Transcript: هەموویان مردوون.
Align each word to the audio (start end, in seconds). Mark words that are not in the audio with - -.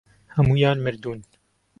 هەموویان 0.35 0.77
مردوون. 0.85 1.19